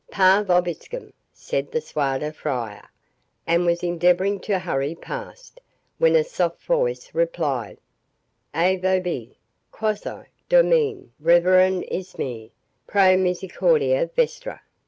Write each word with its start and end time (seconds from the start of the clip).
"'Pax 0.09 0.47
vobiscum!'" 0.47 1.13
said 1.31 1.71
the 1.71 1.79
pseudo 1.79 2.31
friar, 2.31 2.89
and 3.45 3.67
was 3.67 3.83
endeavouring 3.83 4.39
to 4.39 4.57
hurry 4.57 4.95
past, 4.95 5.61
when 5.99 6.15
a 6.15 6.23
soft 6.23 6.63
voice 6.63 7.13
replied, 7.13 7.77
"'Et 8.51 8.81
vobis—quaso, 8.81 10.25
domine 10.49 11.11
reverendissime, 11.23 12.49
pro 12.87 13.15
misericordia 13.15 14.09
vestra'." 14.15 14.61